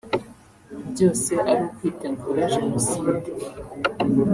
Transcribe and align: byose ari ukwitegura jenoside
byose 0.91 1.31
ari 1.49 1.61
ukwitegura 1.67 2.43
jenoside 2.55 3.29